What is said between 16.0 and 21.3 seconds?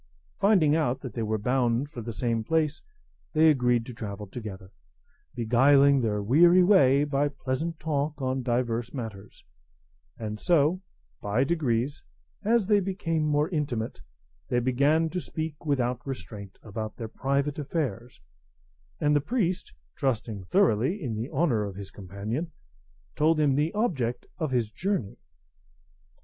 restraint about their private affairs; and the priest, trusting thoroughly in the